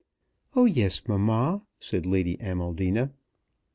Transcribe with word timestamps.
"Oh, 0.55 0.65
yes, 0.65 1.07
mamma," 1.07 1.61
said 1.77 2.07
Lady 2.07 2.35
Amaldina. 2.37 3.11